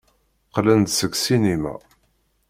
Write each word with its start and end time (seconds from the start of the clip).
Qqlen-d 0.47 0.89
seg 0.91 1.13
ssinima. 1.17 1.75